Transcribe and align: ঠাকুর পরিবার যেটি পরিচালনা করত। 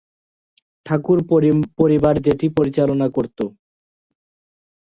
ঠাকুর 0.85 1.17
পরিবার 1.79 2.15
যেটি 2.25 2.47
পরিচালনা 2.57 3.07
করত। 3.15 3.39